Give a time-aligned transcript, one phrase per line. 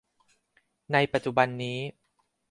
[0.93, 1.79] ในปัจจุบันนี้